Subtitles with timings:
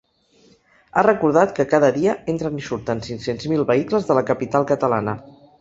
[0.93, 5.17] Ha recordat que cada dia entren i surten cinc-cents mil vehicles de la capital catalana.